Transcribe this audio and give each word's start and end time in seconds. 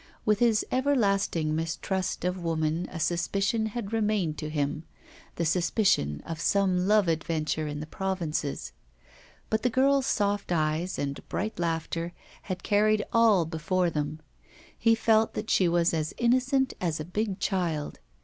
With 0.25 0.39
his 0.39 0.65
everlasting 0.71 1.55
mistrust 1.55 2.25
of 2.25 2.41
woman 2.41 2.87
a 2.91 2.99
suspicion 2.99 3.67
had 3.67 3.93
remained 3.93 4.35
to 4.39 4.49
him, 4.49 4.83
the 5.35 5.45
suspicion 5.45 6.23
of 6.25 6.39
some 6.41 6.87
love 6.87 7.07
adventure 7.07 7.67
in 7.67 7.81
the 7.81 7.85
provinces; 7.85 8.71
but 9.51 9.61
the 9.61 9.69
girl's 9.69 10.07
soft 10.07 10.51
eyes 10.51 10.97
and 10.97 11.19
bright 11.29 11.59
laughter 11.59 12.13
had 12.49 12.63
carried 12.63 13.05
all 13.13 13.45
before 13.45 13.91
them; 13.91 14.19
he 14.75 14.95
felt 14.95 15.35
that 15.35 15.51
she 15.51 15.67
was 15.69 15.93
as 15.93 16.15
innocent 16.17 16.73
as 16.81 16.99
a 16.99 17.05
big 17.05 17.39
child. 17.39 17.99